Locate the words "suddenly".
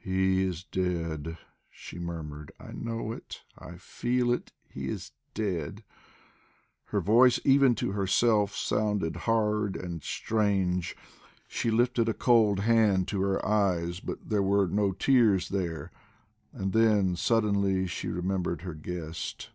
17.14-17.86